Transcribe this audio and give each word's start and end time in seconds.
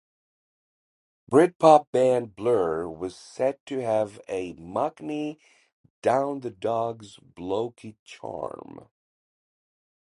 Britpop 1.31 1.91
band 1.91 2.35
Blur 2.35 2.87
was 2.89 3.15
said 3.15 3.59
to 3.67 3.83
have 3.83 4.19
a 4.27 4.55
"mockney, 4.55 5.37
down-the-dogs 6.01 7.17
blokey 7.35 7.97
charm". 8.03 8.87